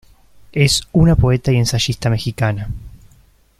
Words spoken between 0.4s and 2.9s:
Es una poeta y ensayista mexicana.